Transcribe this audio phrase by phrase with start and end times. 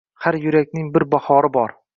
[0.25, 1.81] Har yurakning bir bahori bor